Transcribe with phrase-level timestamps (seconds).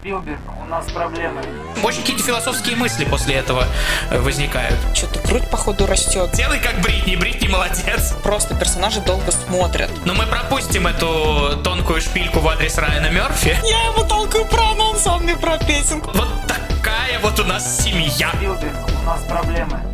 [0.00, 1.42] Спилберг, у нас проблемы.
[1.82, 3.66] Очень какие-то философские мысли после этого
[4.10, 4.78] э, возникают.
[4.94, 6.30] Что-то грудь, походу, растет.
[6.32, 8.14] Делай как Бритни, Бритни молодец.
[8.22, 9.90] Просто персонажи долго смотрят.
[10.06, 13.58] Но мы пропустим эту тонкую шпильку в адрес Райана Мерфи.
[13.62, 16.10] Я ему толкаю про анонс, а он мне про песенку.
[16.14, 18.30] Вот такая вот у нас семья.
[18.36, 19.89] Спилберг, у нас проблемы.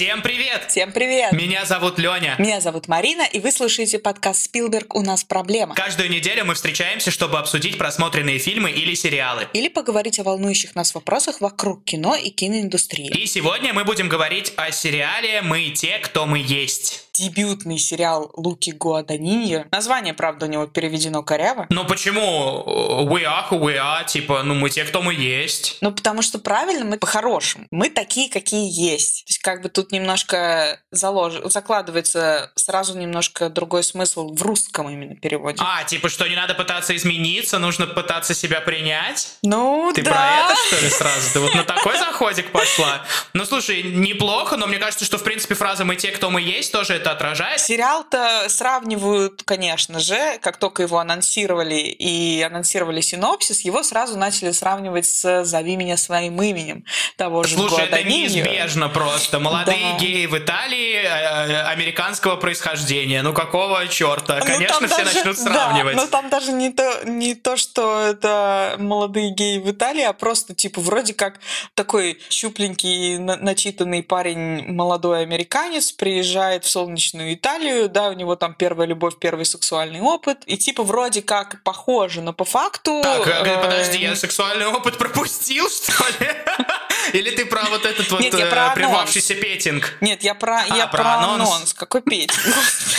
[0.00, 0.64] Всем привет!
[0.68, 1.32] Всем привет!
[1.32, 2.34] Меня зовут Леня.
[2.38, 4.94] Меня зовут Марина, и вы слушаете подкаст «Спилберг.
[4.94, 5.74] У нас проблема».
[5.74, 9.46] Каждую неделю мы встречаемся, чтобы обсудить просмотренные фильмы или сериалы.
[9.52, 13.10] Или поговорить о волнующих нас вопросах вокруг кино и киноиндустрии.
[13.10, 17.08] И сегодня мы будем говорить о сериале «Мы те, кто мы есть».
[17.12, 19.66] Дебютный сериал Луки Гуаданиньо.
[19.70, 21.66] Название, правда, у него переведено коряво.
[21.68, 22.64] Ну почему
[23.10, 25.76] we are who we are, типа, ну мы те, кто мы есть?
[25.82, 27.66] Ну потому что правильно мы по-хорошему.
[27.70, 29.24] Мы такие, какие есть.
[29.26, 31.34] То есть как бы тут немножко залож...
[31.44, 35.58] закладывается сразу немножко другой смысл в русском именно переводе.
[35.60, 39.28] А, типа, что не надо пытаться измениться, нужно пытаться себя принять?
[39.42, 40.10] Ну, Ты да.
[40.10, 41.32] про это, что ли, сразу?
[41.32, 43.02] Ты вот на такой заходик пошла?
[43.32, 46.72] Ну, слушай, неплохо, но мне кажется, что, в принципе, фраза «мы те, кто мы есть»
[46.72, 47.60] тоже это отражает.
[47.60, 55.06] Сериал-то сравнивают, конечно же, как только его анонсировали и анонсировали синопсис, его сразу начали сравнивать
[55.06, 56.84] с «Зови меня своим именем»
[57.16, 58.44] того же Слушай, это Гуаданинио.
[58.44, 59.38] неизбежно просто.
[59.38, 59.98] Молодые Да.
[59.98, 63.22] геи в Италии э, американского происхождения.
[63.22, 64.38] Ну, какого черта?
[64.40, 65.96] Ну, Конечно, все даже- начнут да, сравнивать.
[65.96, 70.54] но там даже не то, не то, что это молодые геи в Италии, а просто,
[70.54, 71.40] типа, вроде как
[71.74, 78.54] такой щупленький, на- начитанный парень, молодой американец, приезжает в солнечную Италию, да, у него там
[78.54, 83.00] первая любовь, первый сексуальный опыт, и, типа, вроде как похоже, но по факту...
[83.02, 86.28] Так, э, э, подожди, я сексуальный опыт пропустил, что ли?
[87.12, 89.94] Или ты про вот этот вот э, прервавшийся петинг?
[90.00, 91.74] Нет, я про, я А, анонс.
[91.74, 92.34] Какой Петя?
[92.44, 92.96] Господи.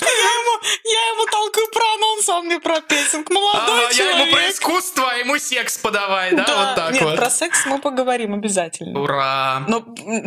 [0.00, 3.32] Я ему, я ему толкаю про анонс, а он мне про песенку.
[3.32, 4.54] Молодой А, я ему про человек.
[4.54, 6.44] искусство, а ему секс подавай, да?
[6.46, 7.16] Вот так нет, вот.
[7.16, 9.00] про секс мы поговорим обязательно.
[9.00, 9.64] Ура!
[9.68, 9.82] Но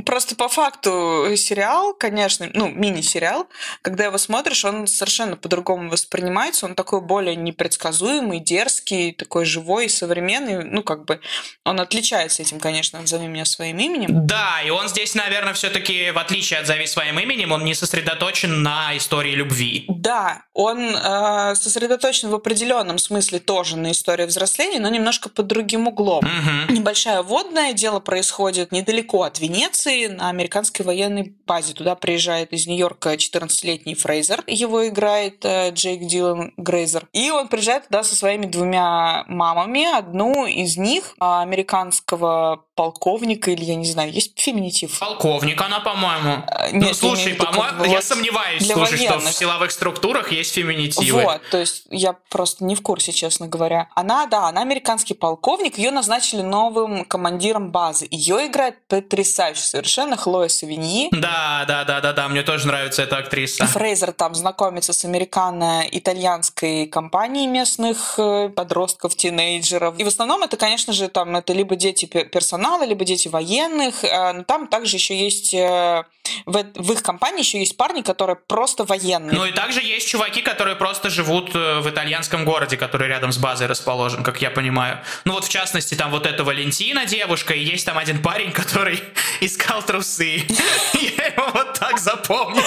[0.05, 3.47] просто по факту сериал, конечно, ну, мини-сериал,
[3.81, 10.63] когда его смотришь, он совершенно по-другому воспринимается, он такой более непредсказуемый, дерзкий, такой живой, современный,
[10.63, 11.21] ну, как бы,
[11.63, 14.27] он отличается этим, конечно, от «Зови меня своим именем».
[14.27, 18.63] Да, и он здесь, наверное, все-таки, в отличие от «Зови своим именем», он не сосредоточен
[18.63, 19.85] на истории любви.
[19.87, 25.87] Да, он э, сосредоточен в определенном смысле тоже на истории взросления, но немножко под другим
[25.87, 26.23] углом.
[26.23, 26.75] Мгм.
[26.75, 31.73] Небольшая водное дело происходит недалеко от Венеции, на американской военной базе.
[31.73, 34.43] Туда приезжает из Нью-Йорка 14-летний Фрейзер.
[34.47, 37.07] Его играет э, Джейк Дилан Грейзер.
[37.13, 39.85] И он приезжает туда со своими двумя мамами.
[39.97, 44.97] Одну из них, а, американского полковника, или я не знаю, есть феминитив?
[44.99, 46.43] Полковник она, по-моему.
[46.47, 49.33] А, ну, нет, я слушай, по-моему, бы я вот сомневаюсь, слушай, что в военных.
[49.33, 51.23] силовых структурах есть феминитивы.
[51.23, 53.89] Вот, то есть я просто не в курсе, честно говоря.
[53.95, 58.07] Она, да, она американский полковник, ее назначили новым командиром базы.
[58.09, 61.09] Ее играет потрясающе совершенно Хлоя Савиньи.
[61.11, 63.65] Да, да, да, да, да, мне тоже нравится эта актриса.
[63.65, 69.99] Фрейзер там знакомится с американо-итальянской компанией местных э, подростков, тинейджеров.
[69.99, 72.25] И в основном это, конечно же, там это либо дети пе-
[72.71, 74.03] персонала, либо дети военных.
[74.03, 76.03] э, Но там также еще есть э,
[76.45, 79.35] в, в их компании еще есть парни, которые просто военные.
[79.35, 83.37] Ну и также есть чуваки, которые просто живут э, в итальянском городе, который рядом с
[83.37, 84.99] базой расположен, как я понимаю.
[85.25, 89.01] Ну вот в частности там вот эта Валентина девушка, и есть там один парень, который
[89.41, 90.43] искал трусы.
[91.17, 92.63] Я его вот так запомнил.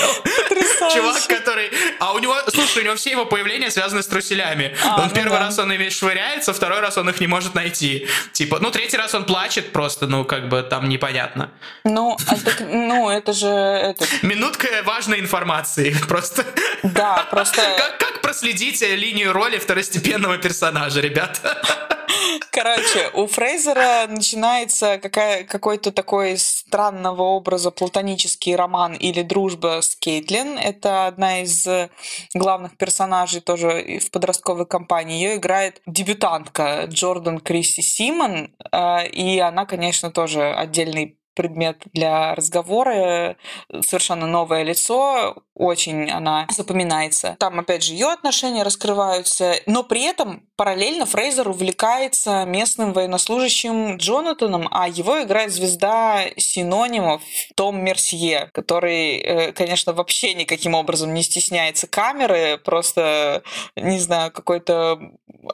[0.93, 1.71] Чувак, который...
[1.99, 4.77] А у него, слушай, у него все его появления связаны с труселями.
[4.85, 8.07] А, он ну первый раз он ими швыряется, второй раз он их не может найти.
[8.33, 11.50] Типа, ну третий раз он плачет просто, ну как бы там непонятно.
[11.84, 15.95] Ну, а так, ну, это же это, Минутка важной информации.
[16.09, 16.45] Просто
[16.83, 21.61] да, просто, как, как проследить линию роли второстепенного персонажа, ребята?
[22.51, 30.59] короче, у Фрейзера начинается какая, какой-то такой странного образа платонический роман или дружба с Кейтлин.
[30.59, 31.67] Это одна из
[32.35, 35.23] главных персонажей тоже в подростковой компании.
[35.23, 43.37] Ее играет дебютантка Джордан Кристи Симон, э, и она, конечно, тоже отдельный предмет для разговора,
[43.81, 47.37] совершенно новое лицо, очень она запоминается.
[47.39, 54.69] Там, опять же, ее отношения раскрываются, но при этом параллельно Фрейзер увлекается местным военнослужащим Джонатаном,
[54.71, 57.23] а его играет звезда синонимов
[57.55, 63.43] Том Мерсье, который, э, конечно, вообще никаким образом не стесняется камеры, просто,
[63.77, 64.99] не знаю, какой-то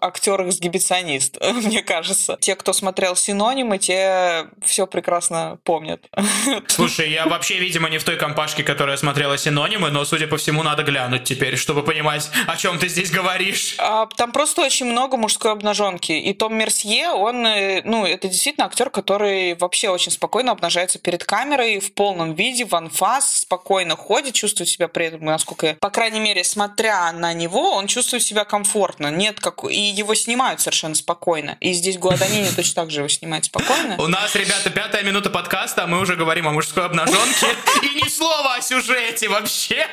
[0.01, 2.39] актер-эксгибиционист, мне кажется.
[2.41, 6.05] Те, кто смотрел синонимы, те все прекрасно помнят.
[6.67, 10.65] Слушай, я вообще, видимо, не в той компашке, которая смотрела синонимы, но, судя по всему,
[10.65, 13.77] надо глянуть теперь, чтобы понимать, о чем ты здесь говоришь.
[13.79, 16.11] А, там просто очень много мужской обнаженки.
[16.11, 21.23] И Том Мерсье, он, э, ну, это действительно актер, который вообще очень спокойно обнажается перед
[21.23, 26.19] камерой в полном виде, в анфас, спокойно ходит, чувствует себя при этом, насколько, по крайней
[26.19, 29.09] мере, смотря на него, он чувствует себя комфортно.
[29.13, 29.63] Нет, как...
[29.71, 31.57] И его снимают совершенно спокойно.
[31.61, 33.95] И здесь Гуаданини точно так же его снимает спокойно.
[33.99, 37.47] У нас, ребята, пятая минута подкаста, а мы уже говорим о мужской обнаженке.
[37.83, 39.87] И ни слова о сюжете вообще.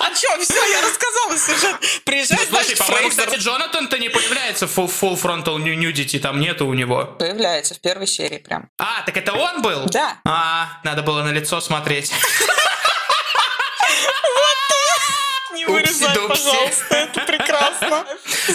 [0.00, 1.76] А что, все, я рассказала сюжет.
[2.04, 6.66] Приезжает, ну, слушай, по-моему, кстати, Джонатан-то не появляется в full, full frontal nudity, там нету
[6.66, 7.04] у него.
[7.18, 8.68] Появляется в первой серии прям.
[8.78, 9.86] А, так это он был?
[9.86, 10.16] Да.
[10.24, 12.12] А, надо было на лицо смотреть.
[15.54, 18.06] Не вырезай, пожалуйста, это прекрасно.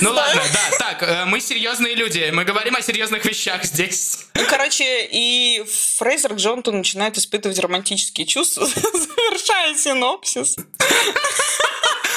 [0.02, 4.26] Ну ладно, да, так, э, мы серьезные люди, мы говорим о серьезных вещах здесь.
[4.36, 5.64] Ну, короче, и
[5.98, 10.56] Фрейзер Джонтон начинает испытывать романтические чувства, завершая синопсис.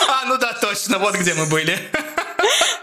[0.09, 1.79] А, ну да, точно, вот где мы были.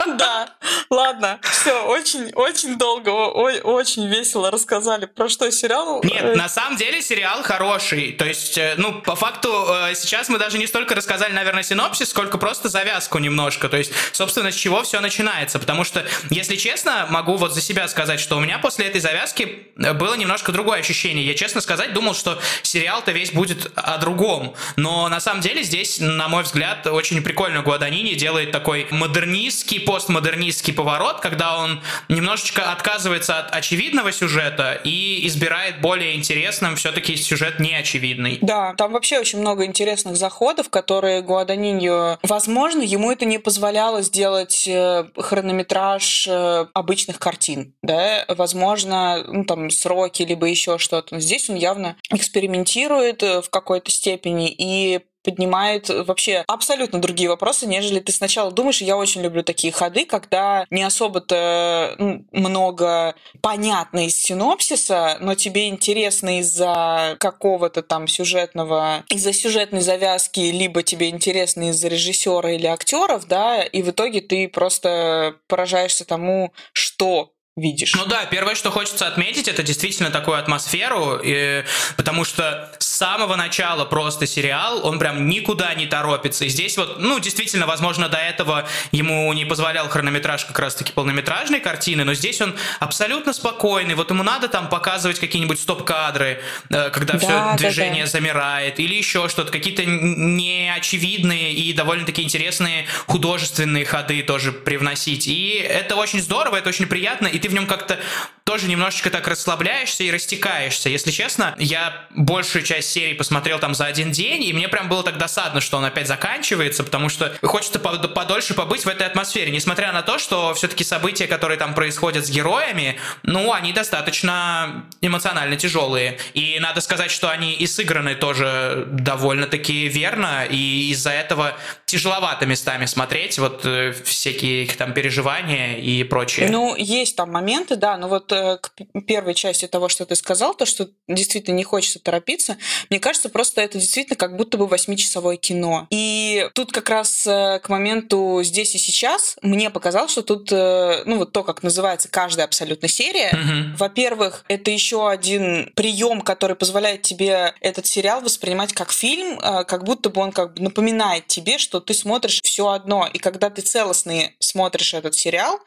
[0.05, 0.49] Да,
[0.89, 6.01] ладно, все, очень, очень долго, очень весело рассказали, про что сериал.
[6.03, 10.37] Нет, на самом деле сериал хороший, то есть, э, ну, по факту, э, сейчас мы
[10.37, 14.83] даже не столько рассказали, наверное, синопсис, сколько просто завязку немножко, то есть, собственно, с чего
[14.83, 18.87] все начинается, потому что, если честно, могу вот за себя сказать, что у меня после
[18.87, 21.25] этой завязки э, было немножко другое ощущение.
[21.25, 25.99] Я, честно сказать, думал, что сериал-то весь будет о другом, но на самом деле здесь,
[25.99, 33.39] на мой взгляд, очень прикольно Гуаданини делает такой модернистский постмодернистский поворот, когда он немножечко отказывается
[33.39, 38.39] от очевидного сюжета и избирает более интересным все-таки сюжет неочевидный.
[38.41, 44.67] Да, там вообще очень много интересных заходов, которые Гуаданиньо, возможно, ему это не позволяло сделать
[44.67, 51.21] э, хронометраж э, обычных картин, да, возможно, ну, там, сроки, либо еще что-то.
[51.21, 57.99] Здесь он явно экспериментирует э, в какой-то степени и поднимает вообще абсолютно другие вопросы, нежели
[57.99, 58.81] ты сначала думаешь.
[58.81, 61.95] Я очень люблю такие ходы, когда не особо-то
[62.31, 70.83] много понятно из синопсиса, но тебе интересно из-за какого-то там сюжетного, из-за сюжетной завязки, либо
[70.83, 77.31] тебе интересно из-за режиссера или актеров, да, и в итоге ты просто поражаешься тому, что
[77.57, 77.95] видишь.
[77.95, 81.63] Ну да, первое, что хочется отметить, это действительно такую атмосферу, и,
[81.95, 86.43] потому что с самого начала просто сериал, он прям никуда не торопится.
[86.45, 91.61] И здесь вот, ну, действительно, возможно, до этого ему не позволял хронометраж как раз-таки полнометражной
[91.61, 93.95] картины, но здесь он абсолютно спокойный.
[93.95, 98.09] Вот ему надо там показывать какие-нибудь стоп-кадры, э, когда да, все да, движение да.
[98.09, 105.27] замирает, или еще что-то, какие-то неочевидные и довольно-таки интересные художественные ходы тоже привносить.
[105.27, 107.99] И это очень здорово, это очень приятно, и ты в нем как-то
[108.45, 110.87] тоже немножечко так расслабляешься и растекаешься.
[110.87, 115.01] Если честно, я большую часть серии посмотрел там за один день, и мне прям было
[115.01, 119.91] так досадно, что он опять заканчивается, потому что хочется подольше побыть в этой атмосфере, несмотря
[119.91, 126.19] на то, что все-таки события, которые там происходят с героями, ну, они достаточно эмоционально тяжелые.
[126.35, 131.57] И надо сказать, что они и сыграны тоже довольно-таки верно, и из-за этого
[131.87, 136.47] тяжеловато местами смотреть вот э, всякие там переживания и прочее.
[136.51, 138.71] Ну, есть там моменты, да, но вот к
[139.07, 142.57] первой части того, что ты сказал, то, что действительно не хочется торопиться,
[142.89, 145.87] мне кажется, просто это действительно как будто бы восьмичасовое кино.
[145.89, 151.03] И тут как раз э, к моменту здесь и сейчас мне показалось, что тут, э,
[151.05, 153.77] ну вот то, как называется каждая абсолютно серия, mm-hmm.
[153.77, 160.09] во-первых, это еще один прием, который позволяет тебе этот сериал воспринимать как фильм, как будто
[160.09, 163.07] бы он как бы напоминает тебе, что ты смотришь все одно.
[163.11, 165.59] И когда ты целостный смотришь этот сериал,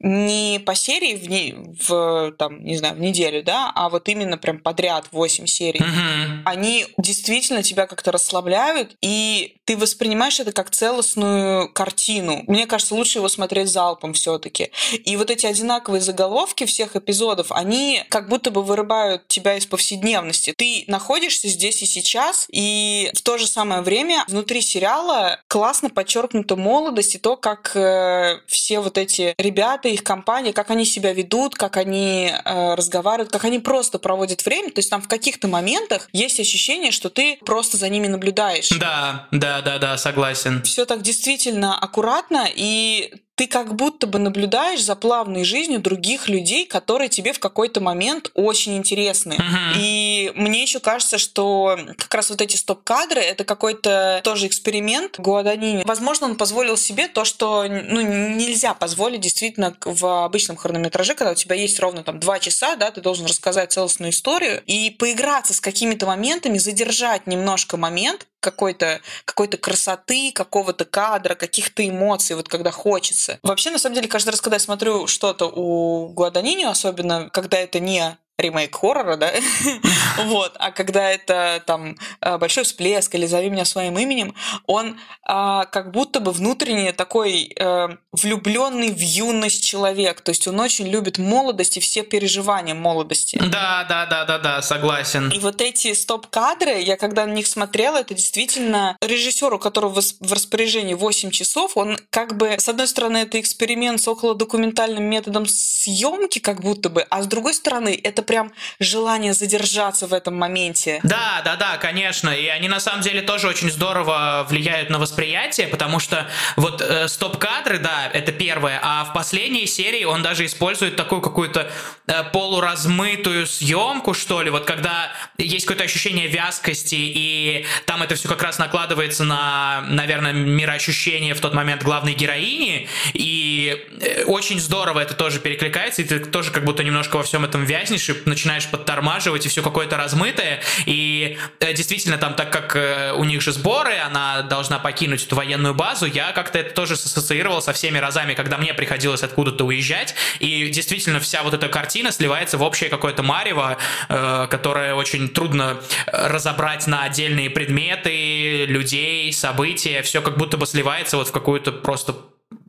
[0.00, 1.54] не по серии в, не,
[1.88, 1.90] в
[2.38, 6.42] там, не знаю, в неделю, да, а вот именно прям подряд 8 серий, mm-hmm.
[6.44, 12.42] они действительно тебя как-то расслабляют, и ты воспринимаешь это как целостную картину.
[12.46, 14.70] Мне кажется, лучше его смотреть залпом все-таки.
[15.04, 20.52] И вот эти одинаковые заголовки всех эпизодов, они как будто бы вырывают тебя из повседневности.
[20.56, 26.56] Ты находишься здесь и сейчас, и в то же самое время внутри сериала классно подчеркнута
[26.56, 31.54] молодость и то, как э, все вот эти ребята, их компания, как они себя ведут,
[31.54, 34.70] как они э, разговаривают, как они просто проводят время.
[34.70, 38.70] То есть там в каких-то моментах есть ощущение, что ты просто за ними наблюдаешь.
[38.70, 40.62] Да, да, да, да, согласен.
[40.62, 46.66] Все так действительно аккуратно, и ты как будто бы наблюдаешь за плавной жизнью других людей,
[46.66, 49.34] которые тебе в какой-то момент очень интересны.
[49.34, 49.72] Мгм.
[49.78, 55.82] И мне еще кажется, что как раз вот эти стоп-кадры— это какой-то тоже эксперимент Гуаданини.
[55.84, 61.34] Возможно, он позволил себе то, что ну, нельзя позволить действительно в обычном хронометраже, когда у
[61.34, 65.60] тебя есть ровно там два часа, да, ты должен рассказать целостную историю и поиграться с
[65.60, 73.38] какими-то моментами, задержать немножко момент, какой-то какой-то красоты, какого-то кадра, каких-то эмоций, вот когда хочется.
[73.42, 77.80] Вообще, на самом деле, каждый раз, когда я смотрю что-то у Гуаданини, особенно когда это
[77.80, 79.32] не ремейк хоррора, да,
[80.24, 84.34] вот, а когда это там э, большой всплеск или зови меня своим именем,
[84.66, 90.58] он а, как будто бы внутренне такой э, влюбленный в юность человек, то есть он
[90.60, 93.38] очень любит молодость и все переживания молодости.
[93.38, 95.30] Да, да, да, да, да, согласен.
[95.30, 100.32] И вот эти стоп-кадры, я когда на них смотрела, это действительно режиссер, у которого в
[100.32, 105.46] в распоряжении 8 часов, он как бы, с одной стороны, это эксперимент с околодокументальным методом
[105.46, 111.00] съемки, как будто бы, а с другой стороны, это прям желание задержаться в этом моменте.
[111.02, 112.30] Да, да, да, конечно.
[112.30, 117.08] И они на самом деле тоже очень здорово влияют на восприятие, потому что вот э,
[117.08, 121.70] стоп-кадры, да, это первое, а в последней серии он даже использует такую какую-то
[122.06, 128.28] э, полуразмытую съемку, что ли, вот когда есть какое-то ощущение вязкости, и там это все
[128.28, 135.00] как раз накладывается на, наверное, мироощущение в тот момент главной героини, и э, очень здорово
[135.00, 138.68] это тоже перекликается, и ты тоже как будто немножко во всем этом вязнешь, и начинаешь
[138.70, 143.52] подтормаживать, и все какое-то размытое, и э, действительно там, так как э, у них же
[143.52, 148.34] сборы, она должна покинуть эту военную базу, я как-то это тоже ассоциировал со всеми разами,
[148.34, 153.22] когда мне приходилось откуда-то уезжать, и действительно вся вот эта картина сливается в общее какое-то
[153.22, 153.78] марево,
[154.08, 161.16] э, которое очень трудно разобрать на отдельные предметы, людей, события, все как будто бы сливается
[161.16, 162.14] вот в какую-то просто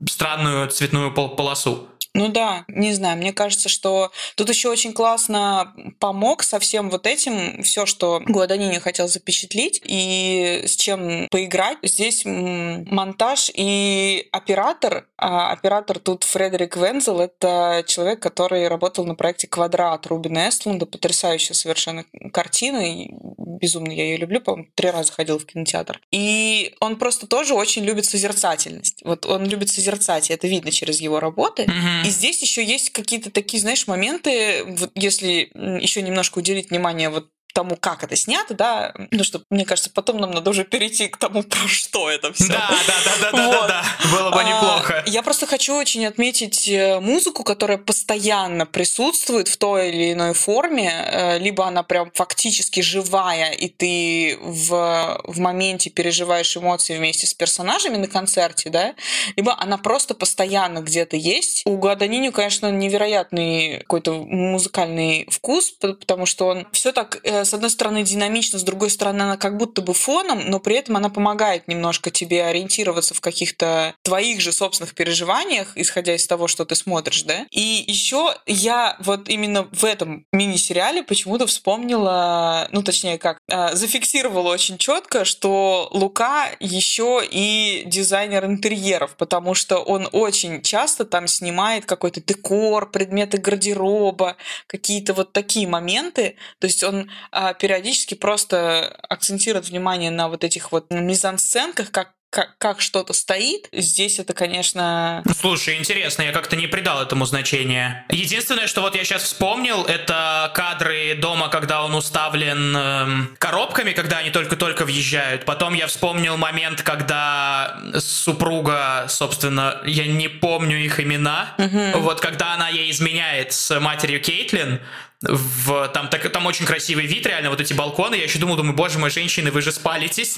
[0.10, 1.88] странную цветную пол- полосу.
[2.15, 7.08] Ну да, не знаю, мне кажется, что тут еще очень классно помог со всем вот
[7.08, 11.79] этим, все, что Гуаданини хотел запечатлеть и с чем поиграть.
[11.82, 15.08] Здесь монтаж и оператор.
[15.17, 20.86] А оператор тут Фредерик Вензел, это человек, который работал на проекте «Квадрат» Рубина Эстлунда.
[20.86, 23.08] Потрясающая совершенно картина.
[23.38, 26.00] Безумно я ее люблю, по-моему, три раза ходил в кинотеатр.
[26.12, 29.01] И он просто тоже очень любит созерцательность.
[29.03, 31.63] Вот он любит созерцать, и это видно через его работы.
[31.63, 32.02] Мгм.
[32.03, 37.29] И здесь еще есть какие-то такие, знаешь, моменты, вот если еще немножко уделить внимание вот
[37.53, 41.17] тому, как это снято, да, ну что, мне кажется, потом нам надо уже перейти к
[41.17, 42.48] тому, про что это все.
[42.48, 45.03] Да, да, да, да, да, да, да, было бы А, неплохо.
[45.05, 50.91] Я просто хочу очень отметить э, музыку, которая постоянно присутствует в той или иной форме.
[50.91, 57.33] Э, Либо она прям фактически живая, и ты в, в моменте переживаешь эмоции вместе с
[57.33, 58.95] персонажами на концерте, да,
[59.36, 61.63] либо она просто постоянно где-то есть.
[61.65, 67.70] У Гуаданини, конечно, невероятный какой-то музыкальный вкус, потому что он все так, э, с одной
[67.70, 71.68] стороны, динамично, с другой стороны, она как будто бы фоном, но при этом она помогает
[71.68, 77.24] немножко тебе ориентироваться в каких-то твоих же собственных переживаниях, исходя из того, что ты смотришь,
[77.24, 77.46] да.
[77.52, 84.50] И еще я вот именно в этом мини-сериале почему-то вспомнила, ну, точнее, как, э, зафиксировала
[84.52, 91.86] очень четко, что Лука еще и дизайнер интерьеров, потому что он очень часто там снимает
[91.86, 96.36] какой-то декор, предметы гардероба, какие-то вот такие моменты.
[96.60, 102.58] То есть он а, периодически просто акцентирует внимание на вот этих вот мизансценках, как как,
[102.58, 103.70] как что-то стоит.
[103.72, 105.24] Здесь это, конечно...
[105.40, 108.06] Слушай, интересно, я как-то не придал этому значения.
[108.10, 114.18] Единственное, что вот я сейчас вспомнил, это кадры дома, когда он уставлен эм, коробками, когда
[114.18, 115.46] они только-только въезжают.
[115.46, 121.54] Потом я вспомнил момент, когда супруга, собственно, я не помню их имена,
[121.94, 124.82] вот когда она ей изменяет с матерью Кейтлин,
[125.24, 128.15] в, там, так, там очень красивый вид, реально, вот эти балконы.
[128.15, 130.38] Я еще думал, думаю, боже мой, женщины, вы же спалитесь.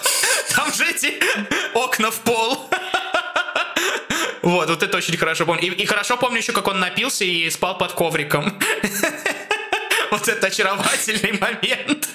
[0.54, 1.14] Там же эти
[1.74, 2.68] окна в пол.
[4.42, 5.62] Вот, вот это очень хорошо помню.
[5.62, 8.60] И, и хорошо помню еще, как он напился и спал под ковриком.
[10.10, 12.08] Вот это очаровательный момент.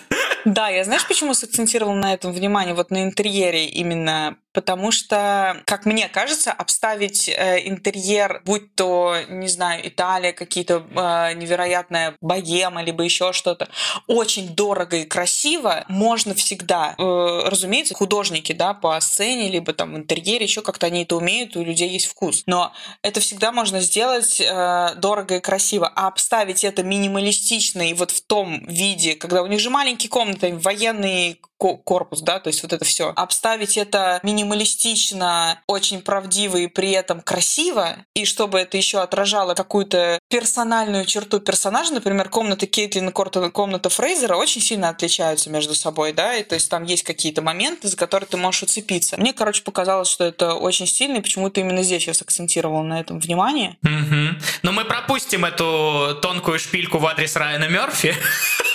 [0.45, 4.37] Да, я знаешь, почему сакцентировала на этом внимание, вот на интерьере именно?
[4.51, 11.33] Потому что, как мне кажется, обставить э, интерьер, будь то, не знаю, Италия, какие-то э,
[11.35, 13.69] невероятная богема, либо еще что-то,
[14.07, 16.95] очень дорого и красиво можно всегда.
[16.97, 21.55] Э, разумеется, художники, да, по сцене, либо там в интерьере, еще как-то они это умеют,
[21.55, 22.41] у людей есть вкус.
[22.47, 25.91] Но это всегда можно сделать э, дорого и красиво.
[25.95, 30.38] А обставить это минималистично и вот в том виде, когда у них же маленькие комнаты,
[30.41, 33.11] военный ко- корпус, да, то есть вот это все.
[33.15, 40.19] Обставить это минималистично, очень правдиво и при этом красиво, и чтобы это еще отражало какую-то
[40.29, 46.35] персональную черту персонажа, например, комната Кейтлин и комната Фрейзера очень сильно отличаются между собой, да,
[46.35, 49.17] и то есть там есть какие-то моменты, за которые ты можешь уцепиться.
[49.17, 53.19] Мне, короче, показалось, что это очень сильно, и почему-то именно здесь я сакцентировала на этом
[53.19, 53.77] внимание.
[53.83, 54.39] Угу.
[54.63, 58.15] Но мы пропустим эту тонкую шпильку в адрес Райана Мерфи.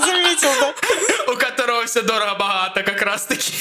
[0.00, 0.74] Заметил, да?
[1.32, 3.52] У которого все дорого-богато как раз-таки.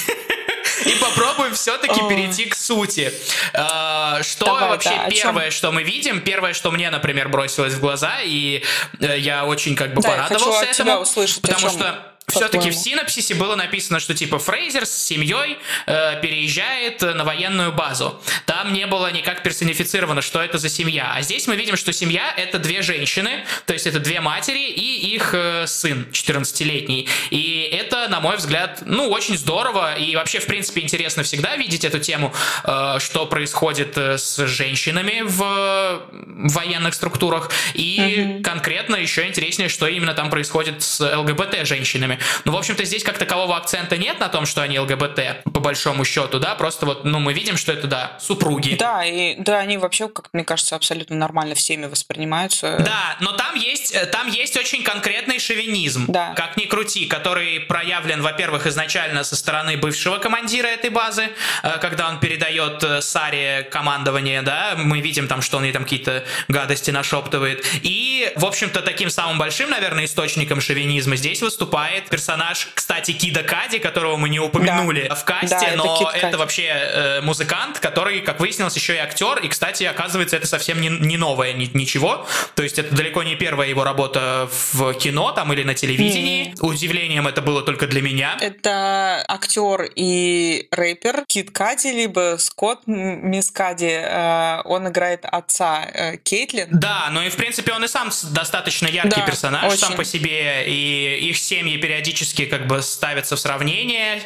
[0.85, 3.11] И попробуем все-таки перейти к сути.
[3.53, 6.21] А, что Давай, вообще да, первое, что мы видим?
[6.21, 8.63] Первое, что мне, например, бросилось в глаза, и
[8.99, 10.89] э, я очень как бы да, порадовался этому.
[10.89, 16.21] Тебя услышать, потому что все-таки в синапсисе было написано, что типа Фрейзер с семьей э,
[16.21, 18.21] переезжает на военную базу.
[18.45, 21.13] Там не было никак персонифицировано, что это за семья.
[21.15, 25.13] А здесь мы видим, что семья это две женщины, то есть это две матери и
[25.15, 27.07] их э, сын 14-летний.
[27.29, 29.95] И это, на мой взгляд, ну, очень здорово.
[29.95, 35.21] И вообще, в принципе, интересно всегда видеть эту тему, э, что происходит э, с женщинами
[35.23, 36.05] в,
[36.49, 37.51] военных структурах.
[37.73, 38.41] И mm-hmm.
[38.41, 42.41] конкретно еще интереснее, что именно там происходит с ЛГБТ-женщинами женщинами.
[42.45, 46.05] Ну, в общем-то, здесь как такового акцента нет на том, что они ЛГБТ, по большому
[46.05, 48.75] счету, да, просто вот, ну, мы видим, что это, да, супруги.
[48.75, 52.77] Да, и да, они вообще, как мне кажется, абсолютно нормально всеми воспринимаются.
[52.79, 56.33] Да, но там есть, э, там есть очень конкретный шовинизм, да.
[56.35, 61.29] как ни крути, который проявлен, во-первых, изначально со стороны бывшего командира этой базы,
[61.63, 65.83] э, когда он передает э, Саре командование, да, мы видим там, что он ей там
[65.83, 67.65] какие-то гадости нашептывает.
[67.83, 73.79] И, в общем-то, таким самым большим, наверное, источником шовинизма здесь выступает персонаж, кстати, Кида Кади,
[73.79, 75.15] которого мы не упомянули да.
[75.15, 79.39] в касте, да, но это, это вообще э, музыкант, который, как выяснилось, еще и актер.
[79.39, 82.25] И, кстати, оказывается, это совсем не, не новое ни, ничего.
[82.55, 86.53] То есть это далеко не первая его работа в кино там или на телевидении.
[86.53, 86.65] Mm.
[86.65, 88.37] Удивлением это было только для меня.
[88.39, 93.99] Это актер и рэпер Кит Кади, либо Скотт Мискади.
[94.01, 96.67] Э, он играет отца э, Кейтлин.
[96.71, 99.77] Да, но и в принципе он и сам достаточно яркий да, персонаж очень.
[99.77, 101.94] сам по себе, и их семьи периодически
[102.45, 104.21] как бы ставятся в сравнение,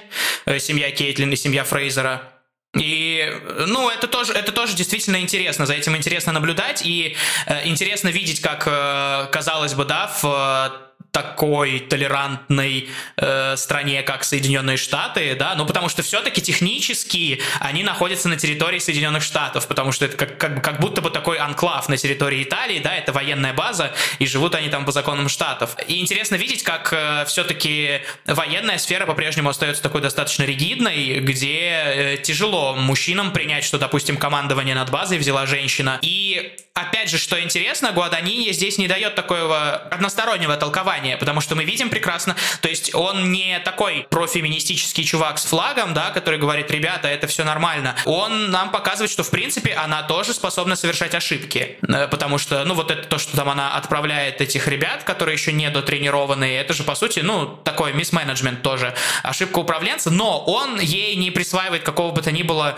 [0.45, 2.33] э, семья Кейтлин и семья Фрейзера.
[2.77, 3.33] И,
[3.65, 7.15] ну, это тоже, это тоже действительно интересно, за этим интересно наблюдать, и
[7.47, 14.77] э, интересно видеть, как, э, казалось бы, да, в такой толерантной э, стране, как Соединенные
[14.77, 20.05] Штаты, да, ну потому что все-таки технически они находятся на территории Соединенных Штатов, потому что
[20.05, 23.93] это как, как, как будто бы такой анклав на территории Италии, да, это военная база,
[24.19, 25.75] и живут они там по законам Штатов.
[25.87, 32.17] И интересно видеть, как э, все-таки военная сфера по-прежнему остается такой достаточно ригидной, где э,
[32.17, 35.99] тяжело мужчинам принять, что, допустим, командование над базой взяла женщина.
[36.01, 41.63] И опять же, что интересно, Гуаданини здесь не дает такого одностороннего толкования, потому что мы
[41.63, 47.07] видим прекрасно, то есть он не такой профеминистический чувак с флагом, да, который говорит, ребята,
[47.07, 47.95] это все нормально.
[48.05, 52.73] Он нам показывает, что в принципе она тоже способна совершать ошибки, э, потому что, ну,
[52.73, 56.83] вот это то, что там она отправляет этих ребят, которые еще не дотренированные, это же,
[56.83, 62.21] по сути, ну, такой мисс-менеджмент тоже, ошибка управленца, но он ей не присваивает какого бы
[62.21, 62.77] то ни было,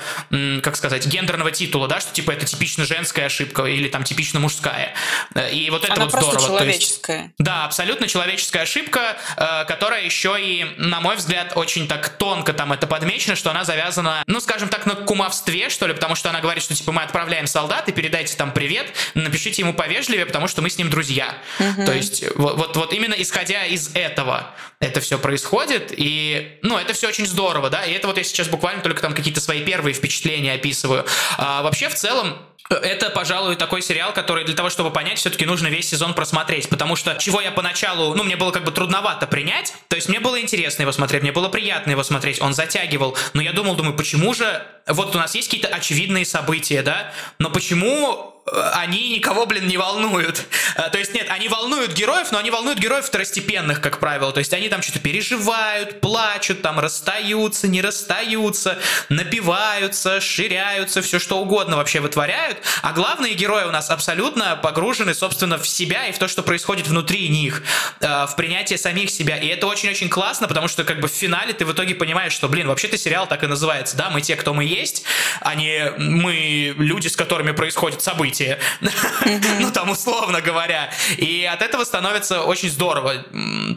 [0.61, 4.93] как сказать, гендерного титула, да, что типа это типично женская ошибка или там типично мужская.
[5.35, 6.39] Э, и вот это Она вот здорово.
[6.39, 7.23] человеческая.
[7.23, 12.53] есть, да, абсолютно человеческая ошибка, э, которая еще и, на мой взгляд, очень так тонко
[12.53, 16.29] там это подмечено, что она завязана, ну, скажем так, на кумовстве, что ли, потому что
[16.29, 20.47] она говорит, что типа мы отправляем солдат и передайте там привет, напишите ему повежливее, потому
[20.47, 21.37] что мы с ним друзья.
[21.59, 21.85] Угу.
[21.85, 26.93] То есть вот, вот, вот именно исходя из этого это все происходит, и, ну, это
[26.93, 29.93] все очень здорово, да, и это вот я сейчас буквально только там какие-то свои первые
[29.93, 31.05] впечатления описываю.
[31.37, 32.37] А вообще, в целом,
[32.69, 36.95] это, пожалуй, такой сериал, который для того, чтобы понять, все-таки нужно весь сезон просмотреть, потому
[36.95, 40.39] что чего я поначалу, ну, мне было как бы трудновато принять, то есть мне было
[40.39, 44.33] интересно его смотреть, мне было приятно его смотреть, он затягивал, но я думал, думаю, почему
[44.33, 49.77] же, вот у нас есть какие-то очевидные события, да, но почему они никого, блин, не
[49.77, 50.45] волнуют.
[50.75, 54.31] Э, то есть, нет, они волнуют героев, но они волнуют героев второстепенных, как правило.
[54.31, 61.39] То есть, они там что-то переживают, плачут, там расстаются, не расстаются, напиваются, ширяются, все что
[61.39, 62.57] угодно вообще вытворяют.
[62.81, 66.87] А главные герои у нас абсолютно погружены, собственно, в себя и в то, что происходит
[66.87, 67.61] внутри них,
[67.99, 69.37] э, в принятие самих себя.
[69.37, 72.49] И это очень-очень классно, потому что, как бы, в финале ты в итоге понимаешь, что,
[72.49, 75.03] блин, вообще-то сериал так и называется, да, мы те, кто мы есть,
[75.41, 78.59] а не мы люди, с которыми происходят события событие,
[79.59, 80.91] ну там условно говоря.
[81.17, 83.25] И от этого становится очень здорово,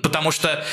[0.02, 0.64] потому что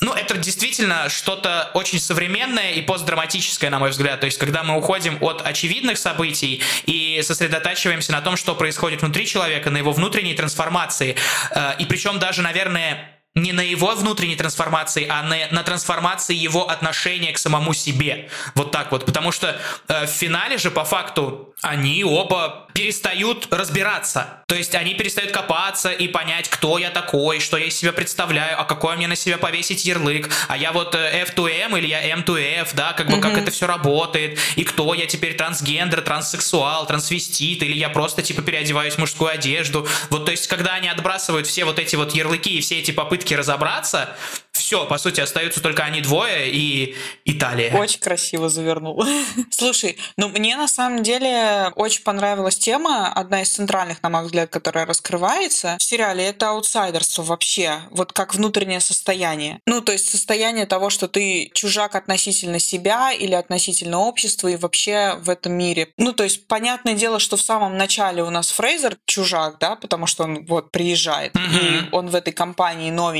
[0.00, 4.18] ну, это действительно что-то очень современное и постдраматическое, на мой взгляд.
[4.18, 9.26] То есть, когда мы уходим от очевидных событий и сосредотачиваемся на том, что происходит внутри
[9.26, 11.14] человека, на его внутренней трансформации.
[11.52, 16.68] Э, и причем даже, наверное, не на его внутренней трансформации, а на, на трансформации его
[16.68, 18.28] отношения к самому себе.
[18.54, 19.06] Вот так вот.
[19.06, 24.42] Потому что э, в финале же, по факту, они оба перестают разбираться.
[24.48, 28.60] То есть они перестают копаться и понять, кто я такой, что я из себя представляю,
[28.60, 32.70] а какой мне на себя повесить ярлык, а я вот э, F2M или я M2F,
[32.74, 33.20] да, как бы mm-hmm.
[33.22, 38.42] как это все работает, и кто я теперь трансгендер, транссексуал, трансвестит, или я просто типа
[38.42, 39.88] переодеваюсь в мужскую одежду.
[40.10, 43.21] Вот, то есть, когда они отбрасывают все вот эти вот ярлыки и все эти попытки
[43.30, 44.16] разобраться,
[44.52, 47.76] все, по сути, остаются только они двое и Италия.
[47.76, 49.04] Очень красиво завернул.
[49.50, 54.50] Слушай, ну мне на самом деле очень понравилась тема, одна из центральных, на мой взгляд,
[54.50, 59.60] которая раскрывается в сериале, это аутсайдерство вообще, вот как внутреннее состояние.
[59.66, 65.16] Ну, то есть состояние того, что ты чужак относительно себя или относительно общества и вообще
[65.20, 65.88] в этом мире.
[65.96, 70.06] Ну, то есть понятное дело, что в самом начале у нас Фрейзер чужак, да, потому
[70.06, 71.88] что он вот приезжает, mm-hmm.
[71.88, 73.11] и он в этой компании новенький.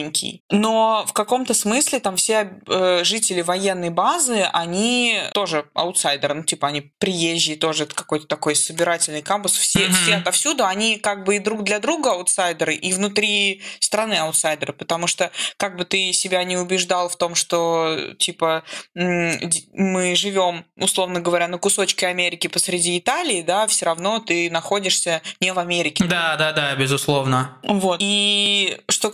[0.50, 6.68] Но в каком-то смысле там все э, жители военной базы, они тоже аутсайдеры, ну, типа
[6.68, 9.92] они приезжие, тоже это какой-то такой собирательный кампус, все, mm-hmm.
[9.92, 15.06] все отовсюду, они как бы и друг для друга аутсайдеры, и внутри страны аутсайдеры, потому
[15.06, 21.48] что как бы ты себя не убеждал в том, что типа мы живем, условно говоря,
[21.48, 26.04] на кусочке Америки посреди Италии, да, все равно ты находишься не в Америке.
[26.04, 27.58] Да, да, да, безусловно.
[27.62, 27.98] Вот.
[28.00, 29.10] И что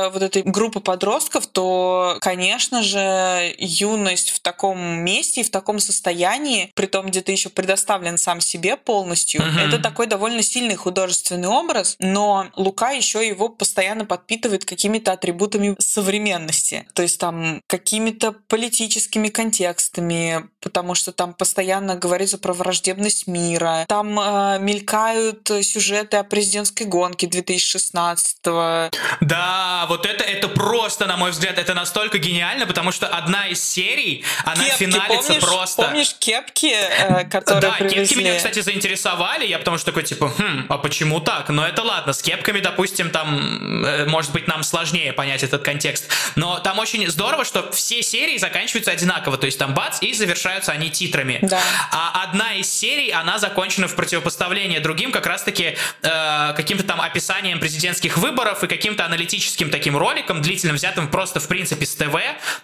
[0.00, 5.78] касается вот этой группы подростков, то, конечно же, юность в таком месте и в таком
[5.78, 9.58] состоянии, при том, где ты еще предоставлен сам себе полностью, угу.
[9.58, 16.86] это такой довольно сильный художественный образ, но Лука еще его постоянно подпитывает какими-то атрибутами современности,
[16.94, 24.18] то есть там какими-то политическими контекстами, потому что там постоянно говорится про враждебность мира, там
[24.18, 28.92] э, мелькают сюжеты о президентской гонке 2016 -го.
[29.20, 33.60] Да, вот это это просто, на мой взгляд, это настолько гениально, потому что одна из
[33.62, 35.82] серий, она кепки, финалится помнишь, просто.
[35.82, 38.06] Помнишь кепки, э, которые Да, привезли?
[38.06, 41.48] кепки меня, кстати, заинтересовали, я потому что такой типа, хм, а почему так?
[41.48, 46.08] Но это ладно, с кепками, допустим, там, э, может быть, нам сложнее понять этот контекст,
[46.36, 50.70] но там очень здорово, что все серии заканчиваются одинаково, то есть там бац и завершаются
[50.70, 51.40] они титрами.
[51.42, 51.60] Да.
[51.90, 57.58] А одна из серий, она закончена в противопоставлении другим как раз-таки э, каким-то там описанием
[57.58, 62.16] президентских выборов и каким-то аналитическим таким роликом длительным, взятым просто в принципе с ТВ,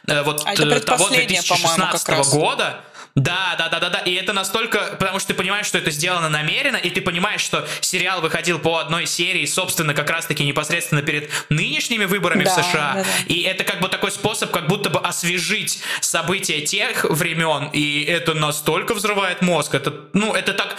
[0.07, 2.81] э, вот а это того 2016 года.
[3.17, 3.99] Да, да, да, да, да.
[4.01, 7.67] И это настолько, потому что ты понимаешь, что это сделано намеренно, и ты понимаешь, что
[7.81, 12.93] сериал выходил по одной серии, собственно, как раз-таки непосредственно перед нынешними выборами да, в США.
[12.95, 13.09] Да, да.
[13.27, 18.35] И это как бы такой способ, как будто бы освежить события тех времен, и это
[18.35, 19.75] настолько взрывает мозг.
[19.75, 20.77] Это, ну, это так.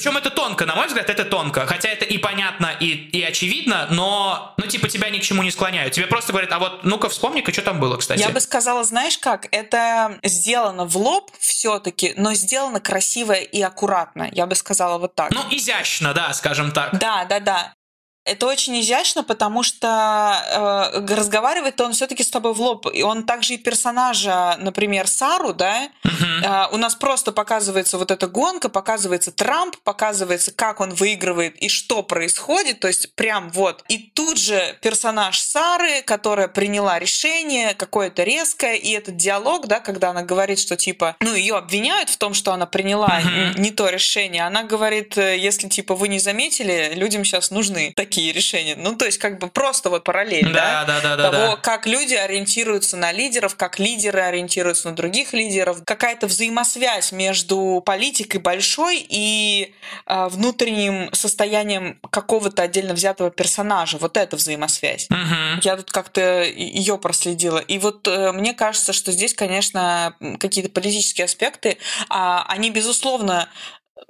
[0.00, 1.66] Причем это тонко, на мой взгляд, это тонко.
[1.66, 5.50] Хотя это и понятно, и, и очевидно, но, ну, типа, тебя ни к чему не
[5.50, 5.94] склоняют.
[5.94, 8.20] Тебе просто говорят, а вот, ну-ка, вспомни-ка, что там было, кстати.
[8.20, 13.60] Я бы сказала, знаешь как, это сделано в лоб все все-таки, но сделано красиво и
[13.60, 15.30] аккуратно, я бы сказала вот так.
[15.30, 16.98] Ну, изящно, да, скажем так.
[16.98, 17.74] Да, да, да.
[18.26, 22.86] Это очень изящно, потому что э, разговаривает он все-таки с тобой в лоб.
[22.92, 26.68] И он также и персонажа, например, Сару, да, uh-huh.
[26.68, 31.70] э, у нас просто показывается вот эта гонка, показывается Трамп, показывается, как он выигрывает и
[31.70, 32.80] что происходит.
[32.80, 33.84] То есть прям вот.
[33.88, 40.10] И тут же персонаж Сары, которая приняла решение какое-то резкое, и этот диалог, да, когда
[40.10, 43.58] она говорит, что типа, ну, ее обвиняют в том, что она приняла uh-huh.
[43.58, 44.46] не то решение.
[44.46, 48.76] Она говорит, э, если типа вы не заметили, людям сейчас нужны такие такие решения.
[48.76, 51.56] Ну, то есть, как бы просто вот параллель, да, да, да, да, того, да.
[51.56, 58.38] как люди ориентируются на лидеров, как лидеры ориентируются на других лидеров, какая-то взаимосвязь между политикой
[58.38, 59.74] большой и
[60.06, 63.98] э, внутренним состоянием какого-то отдельно взятого персонажа.
[63.98, 65.08] Вот эта взаимосвязь.
[65.10, 65.60] Угу.
[65.62, 67.58] Я тут как-то ее проследила.
[67.58, 71.76] И вот э, мне кажется, что здесь, конечно, какие-то политические аспекты, э,
[72.08, 73.48] они, безусловно,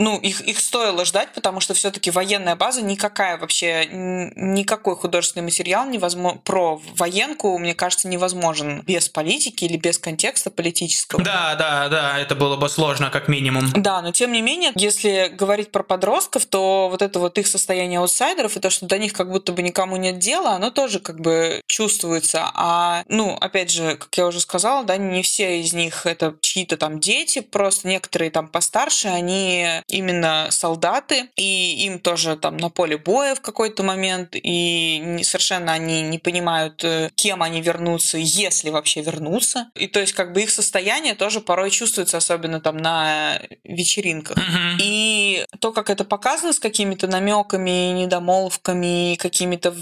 [0.00, 5.86] ну, их, их стоило ждать, потому что все-таки военная база никакая вообще, никакой художественный материал
[5.86, 11.22] невозможно, про военку, мне кажется, невозможен без политики или без контекста политического.
[11.22, 13.70] Да, да, да, это было бы сложно, как минимум.
[13.74, 17.98] Да, но тем не менее, если говорить про подростков, то вот это вот их состояние
[17.98, 21.20] аутсайдеров и то, что до них как будто бы никому нет дела, оно тоже как
[21.20, 22.50] бы чувствуется.
[22.54, 26.78] А, ну, опять же, как я уже сказала, да, не все из них это чьи-то
[26.78, 32.96] там дети, просто некоторые там постарше, они именно солдаты, и им тоже там на поле
[32.96, 39.02] боя в какой-то момент, и совершенно они не понимают, э, кем они вернутся, если вообще
[39.02, 39.70] вернутся.
[39.74, 44.38] И то есть как бы их состояние тоже порой чувствуется, особенно там на вечеринках.
[44.38, 44.76] Mm-hmm.
[44.82, 49.74] И то, как это показано с какими-то намеками, недомолвками, какими-то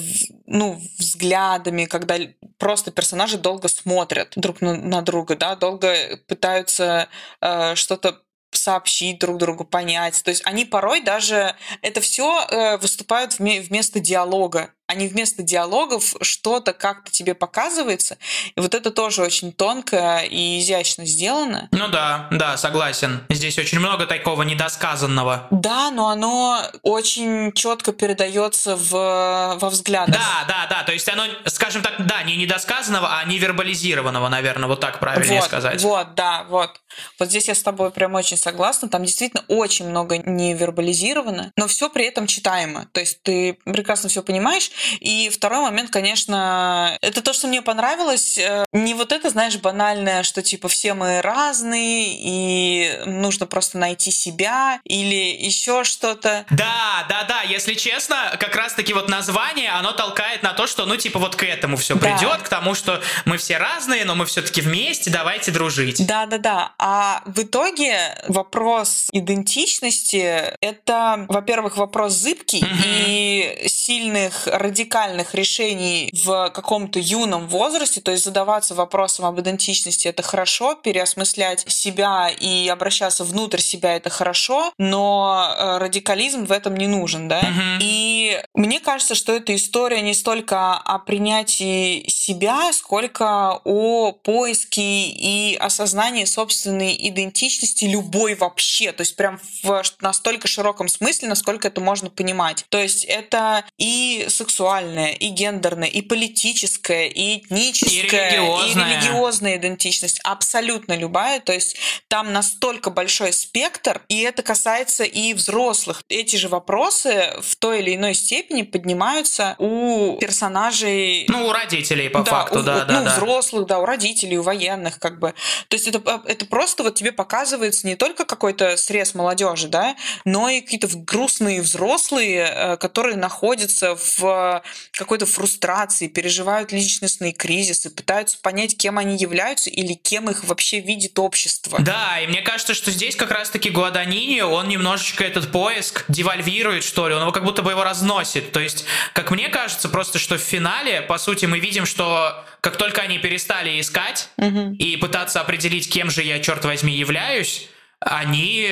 [0.47, 2.17] ну, взглядами, когда
[2.59, 5.95] просто персонажи долго смотрят друг на, на друга, да, долго
[6.27, 7.09] пытаются
[7.41, 10.23] э, что-то сообщить друг другу, понять.
[10.23, 16.73] То есть они порой даже это все э, выступают вместо диалога они вместо диалогов что-то
[16.73, 18.17] как-то тебе показывается.
[18.57, 21.69] И вот это тоже очень тонко и изящно сделано.
[21.73, 23.21] Ну да, да, согласен.
[23.29, 25.47] Здесь очень много такого недосказанного.
[25.51, 30.17] Да, но оно очень четко передается в, во взглядах.
[30.17, 30.83] Да, да, да.
[30.85, 35.49] То есть оно, скажем так, да, не недосказанного, а невербализированного, наверное, вот так правильнее вот,
[35.49, 35.83] сказать.
[35.83, 36.81] Вот, да, вот.
[37.19, 38.89] Вот здесь я с тобой прям очень согласна.
[38.89, 42.87] Там действительно очень много невербализировано, но все при этом читаемо.
[42.93, 44.71] То есть ты прекрасно все понимаешь,
[45.01, 48.39] и второй момент, конечно, это то, что мне понравилось.
[48.39, 54.11] Э, не вот это, знаешь, банальное, что типа все мы разные, и нужно просто найти
[54.11, 56.47] себя, или еще что-то.
[56.51, 60.97] Да, да, да, если честно, как раз-таки вот название, оно толкает на то, что, ну,
[60.97, 62.01] типа, вот к этому все да.
[62.01, 66.07] придет, к тому, что мы все разные, но мы все-таки вместе, давайте дружить.
[66.07, 66.73] Да, да, да.
[66.79, 72.75] А в итоге вопрос идентичности это, во-первых, вопрос зыбкий угу.
[72.85, 80.23] и сильных радикальных решений в каком-то юном возрасте, то есть задаваться вопросом об идентичности это
[80.23, 86.87] хорошо, переосмыслять себя и обращаться внутрь себя это хорошо, но э, радикализм в этом не
[86.87, 87.41] нужен, да.
[87.41, 87.79] Uh-huh.
[87.81, 95.57] И мне кажется, что эта история не столько о принятии себя, сколько о поиске и
[95.57, 102.11] осознании собственной идентичности любой вообще, то есть прям в настолько широком смысле, насколько это можно
[102.11, 102.67] понимать.
[102.69, 108.91] То есть это и сексуальность сексуальная, и гендерная, и политическая, и этническая, и религиозная.
[108.91, 110.21] и религиозная идентичность.
[110.25, 111.39] Абсолютно любая.
[111.39, 111.77] То есть
[112.09, 116.03] там настолько большой спектр, и это касается и взрослых.
[116.09, 121.27] Эти же вопросы в той или иной степени поднимаются у персонажей...
[121.29, 123.01] Ну, у родителей, по да, факту, у, да, ну, да.
[123.03, 125.35] Ну, взрослых, да, у родителей, у военных, как бы.
[125.69, 129.95] То есть это, это просто вот тебе показывается не только какой-то срез молодежи, да,
[130.25, 134.48] но и какие-то грустные взрослые, э, которые находятся в
[134.93, 141.19] какой-то фрустрации, переживают личностные кризисы, пытаются понять, кем они являются или кем их вообще видит
[141.19, 141.79] общество.
[141.81, 147.09] Да, и мне кажется, что здесь как раз-таки Гуаданини, он немножечко этот поиск девальвирует, что
[147.09, 148.53] ли, он его как будто бы его разносит.
[148.53, 152.77] То есть, как мне кажется, просто что в финале, по сути, мы видим, что как
[152.77, 154.75] только они перестали искать угу.
[154.79, 157.69] и пытаться определить, кем же я, черт возьми, являюсь,
[158.01, 158.71] они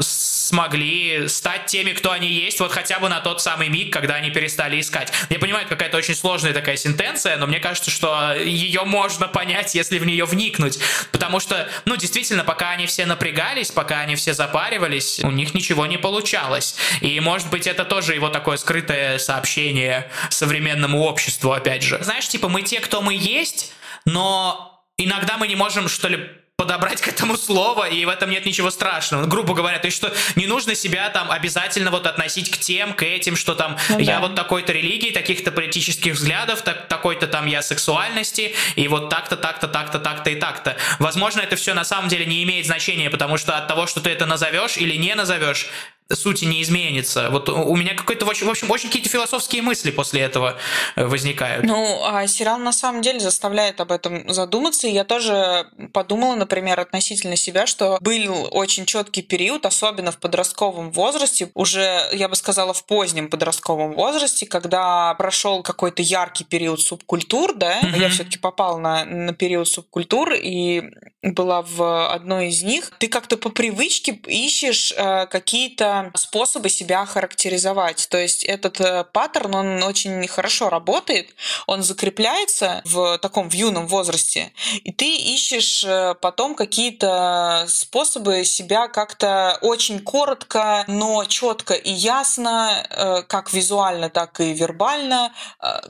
[0.00, 4.30] смогли стать теми, кто они есть, вот хотя бы на тот самый миг, когда они
[4.30, 5.12] перестали искать.
[5.30, 9.74] Я понимаю, это какая-то очень сложная такая сентенция, но мне кажется, что ее можно понять,
[9.74, 10.78] если в нее вникнуть.
[11.10, 15.86] Потому что, ну, действительно, пока они все напрягались, пока они все запаривались, у них ничего
[15.86, 16.76] не получалось.
[17.00, 21.98] И, может быть, это тоже его такое скрытое сообщение современному обществу, опять же.
[22.00, 23.72] Знаешь, типа, мы те, кто мы есть,
[24.04, 28.44] но иногда мы не можем, что ли, подобрать к этому слово, и в этом нет
[28.44, 29.26] ничего страшного.
[29.26, 33.04] Грубо говоря, то есть что не нужно себя там обязательно вот относить к тем, к
[33.04, 34.22] этим, что там ну, я да.
[34.22, 39.68] вот такой-то религии, таких-то политических взглядов, так, такой-то там я сексуальности, и вот так-то, так-то,
[39.68, 40.76] так-то, так-то и так-то.
[40.98, 44.10] Возможно, это все на самом деле не имеет значения, потому что от того, что ты
[44.10, 45.68] это назовешь или не назовешь,
[46.16, 47.28] сути не изменится.
[47.30, 50.56] Вот у меня какой-то, в общем, очень какие-то философские мысли после этого
[50.96, 51.64] э, возникают.
[51.66, 54.88] Ну, а сериал на самом деле заставляет об этом задуматься.
[54.88, 60.92] И я тоже подумала, например, относительно себя, что был очень четкий период, особенно в подростковом
[60.92, 67.54] возрасте, уже, я бы сказала, в позднем подростковом возрасте, когда прошел какой-то яркий период субкультур,
[67.54, 68.00] да, mm-hmm.
[68.00, 70.90] я все-таки попала на, на период субкультур и
[71.22, 72.92] была в одной из них.
[72.98, 78.08] Ты как-то по привычке ищешь э, какие-то способы себя характеризовать.
[78.08, 81.34] То есть этот э, паттерн, он очень хорошо работает,
[81.66, 84.52] он закрепляется в таком в юном возрасте,
[84.84, 93.24] и ты ищешь э, потом какие-то способы себя как-то очень коротко, но четко и ясно,
[93.28, 95.32] как визуально, так и вербально,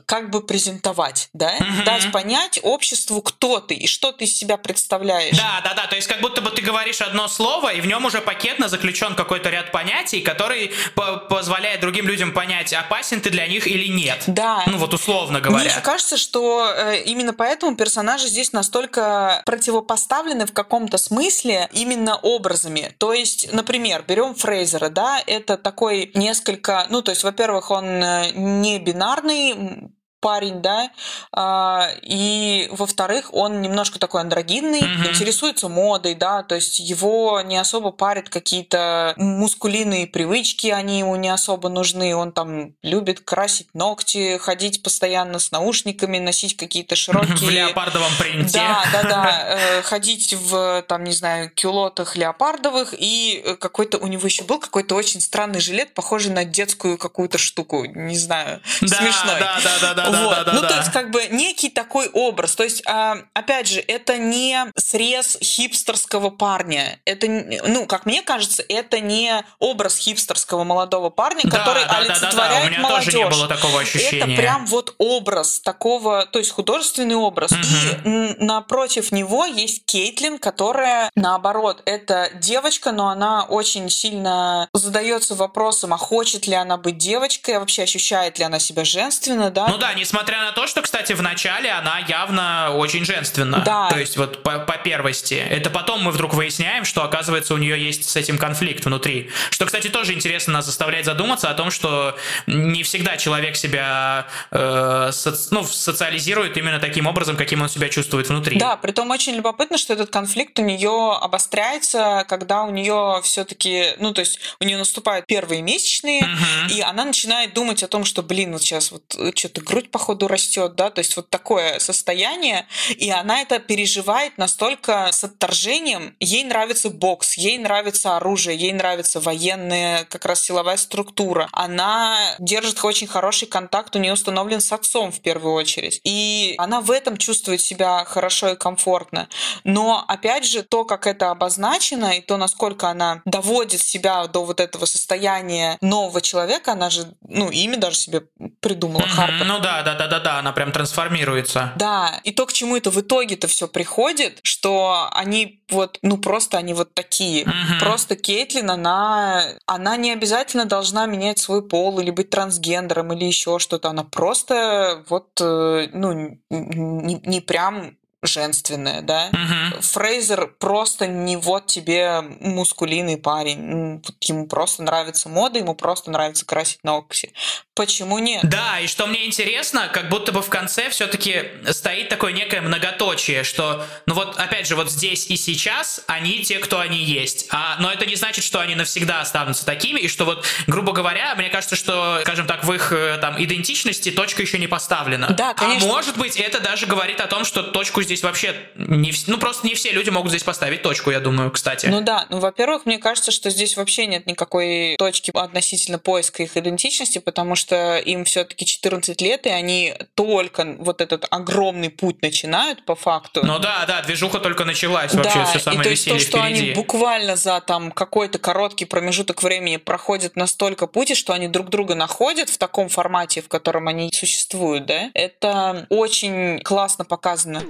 [0.05, 1.55] как бы презентовать, да?
[1.57, 1.83] Mm-hmm.
[1.85, 5.18] Дать понять обществу, кто ты и что ты из себя представляешь.
[5.33, 5.87] Да, да, да.
[5.87, 9.15] То есть как будто бы ты говоришь одно слово, и в нем уже пакетно заключен
[9.15, 14.23] какой-то ряд понятий, который по позволяет другим людям понять, опасен ты для них или нет.
[14.27, 14.63] Да.
[14.67, 15.71] Ну вот условно говоря.
[15.71, 22.93] Мне кажется, что э, именно поэтому персонажи здесь настолько противопоставлены в каком-то смысле именно образами.
[22.97, 28.31] То есть, например, берем Фрейзера, да, это такой несколько, ну то есть, во-первых, он э,
[28.33, 30.89] не бинарный, парень, да,
[31.31, 35.07] а, и, во-вторых, он немножко такой андрогинный, Мгм.
[35.09, 41.29] интересуется модой, да, то есть его не особо парят какие-то мускулиные привычки, они ему не
[41.29, 47.35] особо нужны, он там любит красить ногти, ходить постоянно с наушниками, носить какие-то широкие...
[47.35, 48.53] В леопардовом принте.
[48.59, 49.43] Да, да, да.
[49.79, 52.93] э, Ходить в, там, не знаю, кюлотах леопардовых.
[52.97, 57.37] И э, какой-то у него еще был какой-то очень странный жилет, похожий на детскую какую-то
[57.37, 57.85] штуку.
[57.85, 58.61] Не знаю.
[58.81, 59.39] Да, смешной.
[59.39, 60.35] да, да, да, да, да, Вот.
[60.35, 60.67] да, да, ну, да.
[60.69, 62.55] то есть, как бы некий такой образ.
[62.55, 66.99] То есть, а, опять же, это не срез хипстерского парня.
[67.05, 71.97] Это, ну, как мне кажется, это не образ хипстерского молодого парня, Да, который да, да,
[71.99, 73.05] да, да, олицетворяет у меня молодежь.
[73.05, 74.17] тоже не было такого ощущения.
[74.33, 77.51] Это прям вот образ такого, то есть художественный образ.
[77.51, 85.35] И м, напротив него есть Кейтлин, которая, наоборот, это девочка, но она очень сильно задается
[85.35, 89.67] вопросом, а хочет ли она быть девочкой, а вообще ощущает ли она себя женственно, да?
[89.67, 93.59] Ну да, несмотря на то, что, кстати, в начале она явно очень женственна.
[93.65, 93.89] Да.
[93.89, 95.33] То есть вот по, по первости.
[95.35, 99.29] Это потом мы вдруг выясняем, что, оказывается, у нее есть с этим конфликт внутри.
[99.51, 102.15] Что, кстати, тоже интересно нас заставляет задуматься о том, что
[102.47, 108.29] не всегда человек себя э, соци- ну, социализирует именно таким образом, каким он себя чувствует
[108.29, 108.57] внутри.
[108.57, 114.13] Да, притом очень любопытно, что этот конфликт у нее обостряется, когда у нее все-таки, ну,
[114.13, 116.67] то есть у нее наступают первые месячные, Мгм.
[116.69, 119.03] и она начинает думать о том, что, блин, вот сейчас вот
[119.35, 125.09] что-то грудь, походу, растет, да, то есть вот такое состояние, и она это переживает настолько
[125.11, 126.15] с отторжением.
[126.19, 131.47] Ей нравится бокс, ей нравится оружие, ей нравится военная как раз силовая структура.
[131.51, 136.01] Она держит очень хороший контакт, у нее установлен с отцом в первую очередь.
[136.03, 139.27] И она в этом чувствует себя хорошо и комфортно.
[139.63, 144.59] Но, опять же, то, как это обозначено, и то, насколько она доводит себя до вот
[144.59, 148.23] этого состояния нового человека, она же, ну, имя даже себе
[148.59, 149.09] придумала, Мгм.
[149.09, 149.45] Харпер.
[149.45, 151.73] Ну да, да, да, да, да, она прям трансформируется.
[151.75, 156.57] Да, и то, к чему это в итоге-то все приходит, что они вот, ну просто
[156.57, 157.45] они вот такие.
[157.45, 157.79] Мгм.
[157.79, 163.59] Просто Кейтлин, она, она не обязательно должна менять свой пол или быть трансгендером или еще
[163.59, 163.89] что-то.
[163.89, 169.29] Она просто вот, э, ну, не, не прям женственная, да.
[169.31, 169.81] Мгм.
[169.81, 174.01] Фрейзер просто не вот тебе мускулиный парень.
[174.21, 177.33] Ему просто нравится мода, ему просто нравится красить ногти.
[177.75, 178.41] Почему нет?
[178.43, 183.43] Да, и что мне интересно, как будто бы в конце все-таки стоит такое некое многоточие,
[183.43, 187.47] что, ну вот, опять же, вот здесь и сейчас они те, кто они есть.
[187.51, 191.35] А, но это не значит, что они навсегда останутся такими, и что вот, грубо говоря,
[191.35, 195.29] мне кажется, что, скажем так, в их э, там идентичности точка еще не поставлена.
[195.29, 195.87] Да, конечно.
[195.87, 199.67] А может быть, это даже говорит о том, что точку здесь вообще не ну просто
[199.67, 201.85] не все люди могут здесь поставить точку, я думаю, кстати.
[201.85, 206.57] Ну да, ну во-первых, мне кажется, что здесь вообще нет никакой точки относительно поиска их
[206.57, 212.83] идентичности, потому что им все-таки 14 лет, и они только вот этот огромный путь начинают
[212.85, 213.45] по факту.
[213.45, 216.39] Ну да, да, движуха только началась, вообще да, все и самое то есть то, что
[216.39, 216.61] впереди.
[216.63, 221.93] они буквально за там какой-то короткий промежуток времени проходят настолько пути, что они друг друга
[221.93, 227.61] находят в таком формате, в котором они существуют, да, это очень классно показано.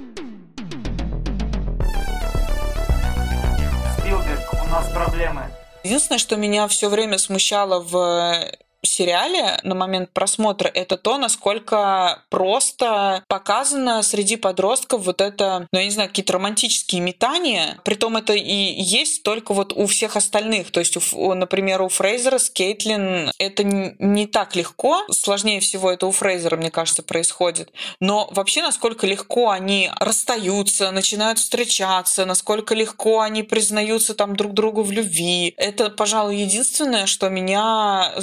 [4.70, 5.44] Нас проблемы.
[5.84, 8.52] Единственное, что меня все время смущало в
[8.88, 15.86] сериале на момент просмотра, это то, насколько просто показано среди подростков вот это, ну, я
[15.86, 17.80] не знаю, какие-то романтические метания.
[17.84, 20.72] Притом это и есть только вот у всех остальных.
[20.72, 25.04] То есть, у например, у Фрейзера с Кейтлин это не так легко.
[25.12, 27.72] Сложнее всего это у Фрейзера, мне кажется, происходит.
[28.00, 34.84] Но вообще, насколько легко они расстаются, начинают встречаться, насколько легко они признаются там друг другу
[34.84, 35.54] в любви.
[35.58, 38.14] Это, пожалуй, единственное, что меня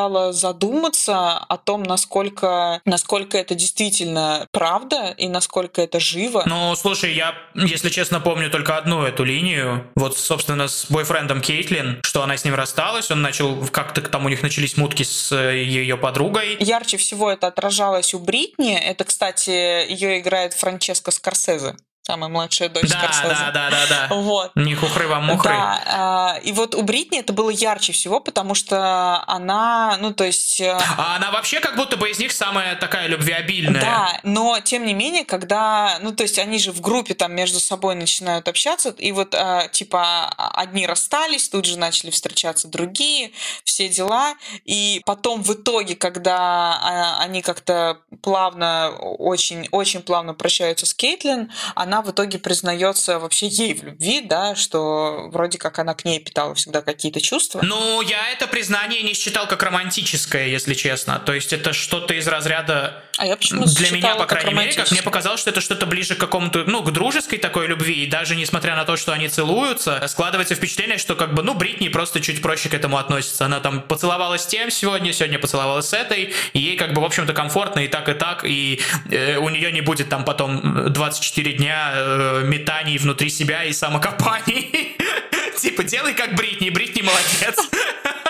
[0.00, 6.44] заставляло задуматься о том, насколько, насколько это действительно правда и насколько это живо.
[6.46, 9.86] Ну, слушай, я, если честно, помню только одну эту линию.
[9.96, 14.28] Вот, собственно, с бойфрендом Кейтлин, что она с ним рассталась, он начал, как-то там у
[14.28, 16.56] них начались мутки с ее подругой.
[16.60, 18.74] Ярче всего это отражалось у Бритни.
[18.74, 21.76] Это, кстати, ее играет Франческа Скорсезе,
[22.10, 23.28] самая младшая дочь Да, Скорсезе.
[23.28, 24.14] да, да, да, да.
[24.14, 24.52] Вот.
[24.54, 25.50] Не хухры вам мухры.
[25.50, 30.24] Да, а, и вот у Бритни это было ярче всего, потому что она, ну, то
[30.24, 30.60] есть...
[30.60, 33.80] э, А она вообще как будто бы из них самая такая любвеобильная.
[33.80, 37.60] Да, но тем не менее, когда, ну то есть они же в группе там между
[37.60, 43.30] собой начинают общаться, и вот а, типа одни расстались, тут же начали встречаться другие,
[43.64, 46.36] все дела, и потом в итоге, когда
[46.82, 53.18] а, они как-то плавно, очень, очень плавно прощаются с Кейтлин, она она в итоге признается
[53.18, 57.60] вообще ей в любви, да, что вроде как она к ней питала всегда какие-то чувства.
[57.62, 61.20] Ну, я это признание не считал как романтическое, если честно.
[61.24, 63.02] То есть это что-то из разряда...
[63.18, 66.14] А я почему Для меня, по крайней мере, как мне показалось, что это что-то ближе
[66.14, 68.04] к какому-то, ну, к дружеской такой любви.
[68.04, 71.88] И даже несмотря на то, что они целуются, складывается впечатление, что как бы, ну, Бритни
[71.88, 73.44] просто чуть проще к этому относится.
[73.44, 77.04] Она там поцеловалась с тем сегодня, сегодня поцеловалась с этой, и ей как бы, в
[77.04, 81.52] общем-то, комфортно и так, и так, и э, у нее не будет там потом 24
[81.52, 84.96] дня э, метаний внутри себя и самокопаний.
[85.56, 87.68] Типа, делай как Бритни, Бритни молодец.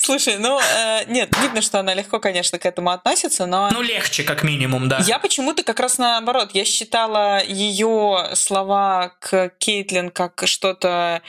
[0.02, 3.70] Слушай, ну, э, нет, видно, что она легко, конечно, к этому относится, но...
[3.70, 5.02] Ну, легче, как минимум, да.
[5.06, 6.50] Я почему-то как раз наоборот.
[6.52, 11.22] Я считала ее слова к Кейтлин как что-то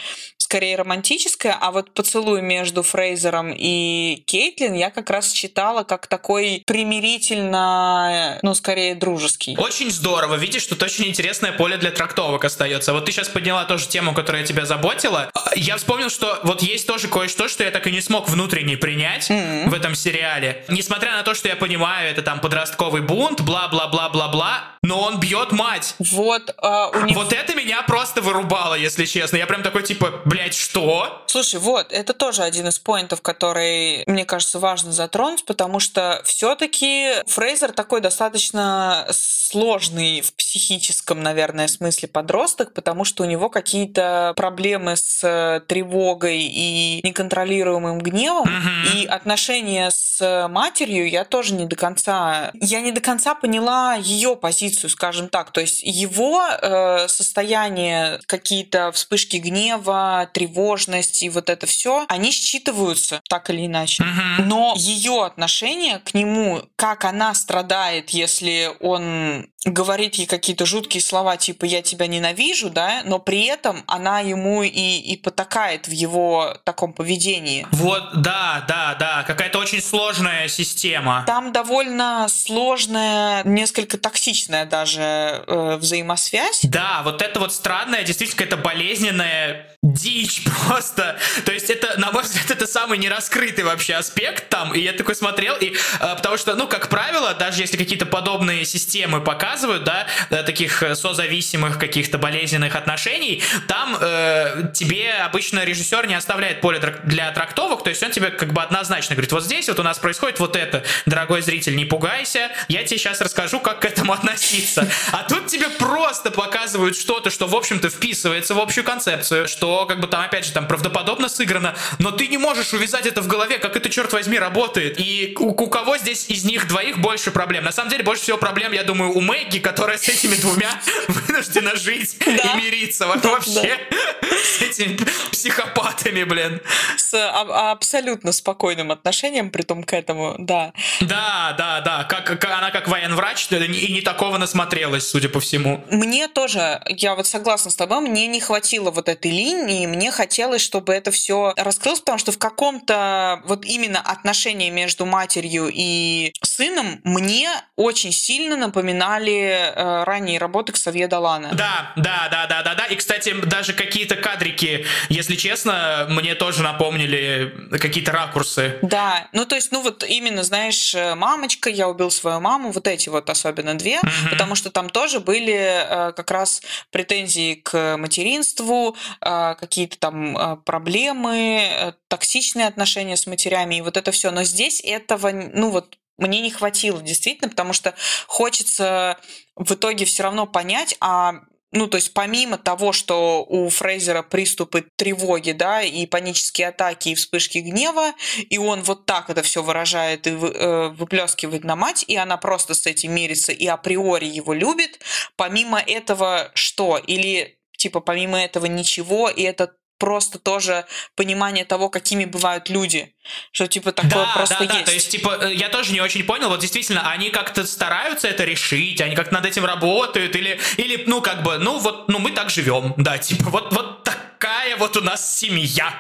[0.52, 6.62] скорее романтическое, а вот поцелуй между Фрейзером и Кейтлин я как раз читала как такой
[6.68, 9.56] примирительно, ну, скорее дружеский.
[9.58, 10.36] Очень здорово.
[10.36, 12.92] Видишь, тут очень интересное поле для трактовок остается.
[12.92, 15.32] Вот ты сейчас подняла тоже тему, которая тебя заботила.
[15.56, 19.30] Я вспомнил, что вот есть тоже кое-что, что я так и не смог внутренне принять
[19.30, 19.70] mm-hmm.
[19.70, 20.64] в этом сериале.
[20.68, 25.96] Несмотря на то, что я понимаю, это там подростковый бунт, бла-бла-бла-бла-бла, но он бьет мать.
[26.00, 27.22] Вот, а, у него...
[27.22, 29.38] Вот это меня просто вырубало, если честно.
[29.38, 31.24] Я прям такой, типа, блядь, что?
[31.28, 36.56] Слушай, вот, это тоже один из поинтов, который, мне кажется, важно затронуть, потому что все
[36.56, 44.34] таки Фрейзер такой достаточно сложный в психическом, наверное, смысле подросток, потому что у него какие-то
[44.36, 48.84] проблемы с тревогой и неконтролируемым гневом, Мгм.
[48.96, 52.52] и отношения с матерью я тоже не до конца...
[52.54, 55.52] Я не до конца поняла ее позицию, скажем так.
[55.52, 63.22] То есть его э, состояние, какие-то вспышки гнева, тревожность и вот это все, они считываются
[63.30, 64.04] так или иначе.
[64.04, 64.48] Мгм.
[64.48, 71.38] Но ее отношение к нему, как она страдает, если он говорит ей какие-то жуткие слова,
[71.38, 76.58] типа «я тебя ненавижу», да, но при этом она ему и, и потакает в его
[76.64, 77.68] таком поведении.
[77.72, 81.24] Вот, да, да, да, какая-то очень сложная система.
[81.28, 86.62] Там довольно сложная, несколько токсичная даже э, взаимосвязь.
[86.64, 91.18] Да, вот это вот странная, действительно какая-то болезненная дичь просто.
[91.46, 94.74] То есть это, на мой взгляд, это самый нераскрытый вообще аспект там.
[94.74, 98.66] И я такой смотрел, и э, потому что, ну, как правило, даже если какие-то подобные
[98.66, 99.22] системы
[99.52, 106.16] показывают, да, э, таких э, созависимых каких-то болезненных отношений, там э, тебе обычно режиссер не
[106.16, 109.80] оставляет поле для трактовок, то есть он тебе как бы однозначно говорит, вот здесь вот
[109.80, 113.86] у нас происходит вот это, дорогой зритель, не пугайся, я тебе сейчас расскажу, как к
[113.86, 114.88] этому относиться.
[115.12, 120.00] А тут тебе просто показывают что-то, что, в общем-то, вписывается в общую концепцию, что как
[120.00, 123.58] бы там, опять же, там правдоподобно сыграно, но ты не можешь увязать это в голове,
[123.58, 124.98] как это, черт возьми, работает.
[124.98, 127.66] И у, у кого здесь из них двоих больше проблем?
[127.66, 130.70] На самом деле, больше всего проблем, я думаю, у Мэгги, которая с этими двумя
[131.08, 132.32] вынуждена жить Да.
[132.34, 133.78] и мириться вообще
[134.44, 134.98] с этими
[135.32, 136.62] психопатами, блин.
[136.98, 140.74] С а- абсолютно спокойным отношением, при том к этому, да.
[141.02, 145.40] Да, да, да, как, как- она как военврач да, и не такого насмотрелась, судя по
[145.40, 145.84] всему.
[145.90, 150.62] Мне тоже, я вот согласна с тобой, мне не хватило вот этой линии, мне хотелось,
[150.62, 157.00] чтобы это все раскрылось, потому что в каком-то вот именно отношении между матерью и сыном
[157.04, 161.50] мне очень сильно напоминали э, ранние работы Ксавье Далана.
[161.54, 162.86] Да, да, да, да, да, да.
[162.86, 168.78] И, кстати, даже какие-то кадрики, если честно, мне тоже напомнили какие-то ракурсы.
[168.82, 172.88] Да, ну то есть, ну вот именно, знаешь, э, мамочка, я убил свою маму, вот
[172.88, 174.30] эти вот особенно две, Мгм.
[174.32, 176.62] потому что там тоже были э, как раз
[176.92, 183.98] претензии к материнству, э, какие-то там э, проблемы, э, токсичные отношения с матерями и вот
[183.98, 184.32] это все.
[184.32, 187.94] Но здесь этого, ну вот мне не хватило действительно, потому что
[188.28, 189.18] хочется
[189.56, 191.42] в итоге все равно понять, а
[191.74, 197.16] ну, то есть помимо того, что у Фрейзера приступы тревоги, да, и панические атаки, и
[197.16, 198.14] вспышки гнева,
[198.50, 202.74] и он вот так это все выражает и э, выплескивает на мать, и она просто
[202.74, 205.00] с этим мирится и априори его любит,
[205.38, 206.98] помимо этого что?
[206.98, 210.86] Или типа помимо этого ничего, и это просто тоже
[211.16, 213.14] понимание того, какими бывают люди,
[213.52, 214.86] что типа такое Да, просто да, да, есть.
[214.86, 218.44] то есть, типа, э, я тоже не очень понял, вот действительно, они как-то стараются это
[218.44, 222.32] решить, они как-то над этим работают, или, или, ну, как бы, ну, вот, ну, мы
[222.32, 225.94] так живем, да, типа, вот, вот такая вот у нас семья,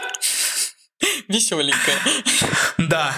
[1.28, 1.96] Веселенькое.
[2.78, 3.14] да.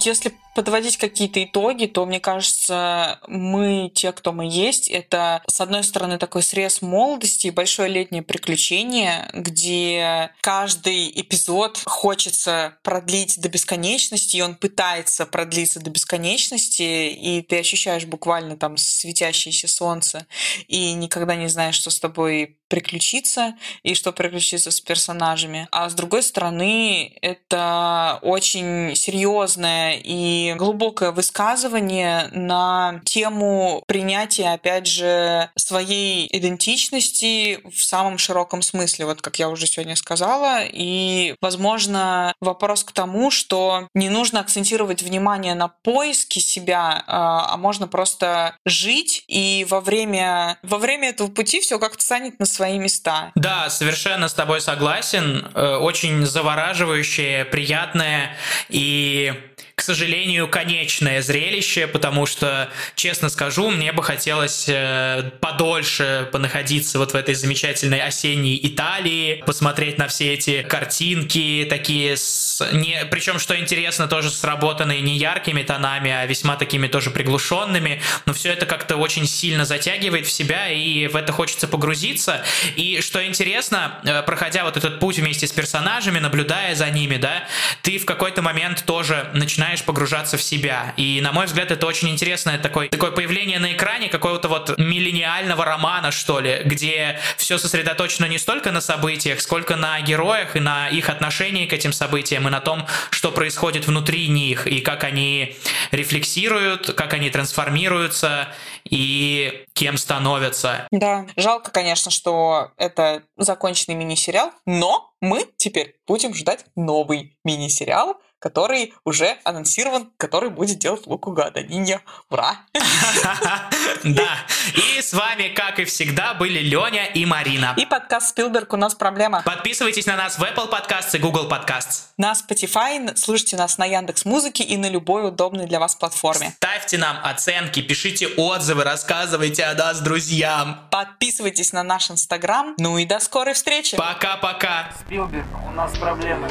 [0.00, 5.84] Если подводить какие-то итоги, то, мне кажется, мы, те, кто мы есть, это, с одной
[5.84, 14.38] стороны, такой срез молодости и большое летнее приключение, где каждый эпизод хочется продлить до бесконечности,
[14.38, 20.26] и он пытается продлиться до бесконечности, и ты ощущаешь буквально там светящееся солнце,
[20.68, 25.68] и никогда не знаешь, что с тобой приключиться и что приключиться с персонажами.
[25.70, 35.50] А с другой стороны, это очень серьезное и глубокое высказывание на тему принятия, опять же,
[35.56, 40.60] своей идентичности в самом широком смысле, вот как я уже сегодня сказала.
[40.64, 47.56] И, возможно, вопрос к тому, что не нужно акцентировать внимание на поиске себя, а, а
[47.56, 52.78] можно просто жить, и во время, во время этого пути все как-то станет на свои
[52.78, 53.32] места.
[53.34, 55.48] Да, совершенно с тобой согласен.
[55.54, 58.36] Э, очень завораживающее, приятное
[58.68, 59.32] и
[59.76, 67.12] к сожалению, конечное зрелище, потому что, честно скажу, мне бы хотелось э, подольше понаходиться вот
[67.12, 72.66] в этой замечательной осенней Италии, посмотреть на все эти картинки, такие с...
[72.72, 73.04] Не...
[73.10, 78.52] Причем, что интересно, тоже сработанные не яркими тонами, а весьма такими тоже приглушенными, но все
[78.54, 82.42] это как-то очень сильно затягивает в себя, и в это хочется погрузиться.
[82.76, 87.46] И что интересно, э, проходя вот этот путь вместе с персонажами, наблюдая за ними, да,
[87.82, 90.94] ты в какой-то момент тоже начинаешь начинаешь погружаться в себя.
[90.96, 95.64] И, на мой взгляд, это очень интересное такое, такое появление на экране какого-то вот миллениального
[95.64, 100.88] романа, что ли, где все сосредоточено не столько на событиях, сколько на героях и на
[100.88, 105.56] их отношении к этим событиям, и на том, что происходит внутри них, и как они
[105.90, 108.48] рефлексируют, как они трансформируются,
[108.88, 110.86] и кем становятся.
[110.92, 118.94] Да, жалко, конечно, что это законченный мини-сериал, но мы теперь будем ждать новый мини-сериал, который
[119.04, 122.00] уже анонсирован, который будет делать Луку Гаданинья.
[122.30, 122.58] Ура!
[124.04, 124.28] Да.
[124.74, 127.74] И с вами, как и всегда, были Леня и Марина.
[127.76, 129.42] И подкаст Спилберг «У нас проблема».
[129.44, 132.04] Подписывайтесь на нас в Apple Podcasts и Google Podcasts.
[132.16, 136.52] На Spotify, слушайте нас на Яндекс Музыке и на любой удобной для вас платформе.
[136.56, 140.86] Ставьте нам оценки, пишите отзывы, рассказывайте о нас друзьям.
[140.90, 142.74] Подписывайтесь на наш Инстаграм.
[142.78, 143.96] Ну и до скорой встречи.
[143.96, 144.92] Пока-пока.
[145.00, 146.48] Спилберг, у нас проблемы.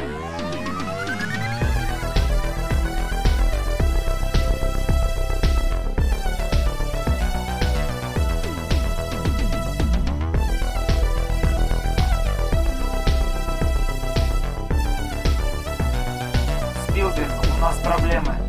[17.05, 18.44] Спилберг, у нас проблемы.